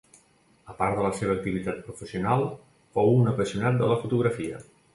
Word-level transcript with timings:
A 0.71 0.75
part 0.79 0.95
de 0.99 1.03
la 1.07 1.11
seva 1.17 1.35
activitat 1.37 1.83
professional, 1.89 2.47
fou 2.97 3.13
un 3.21 3.31
apassionat 3.35 3.81
de 3.83 3.95
la 3.95 4.03
fotografia. 4.05 4.67